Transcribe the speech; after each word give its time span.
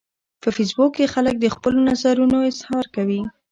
په 0.41 0.49
فېسبوک 0.55 0.91
کې 0.97 1.11
خلک 1.13 1.35
د 1.39 1.45
خپلو 1.55 1.79
نظرونو 1.89 2.37
اظهار 2.51 2.85
کوي 2.95 3.21